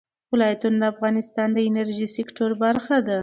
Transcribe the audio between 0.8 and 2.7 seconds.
د افغانستان د انرژۍ سکتور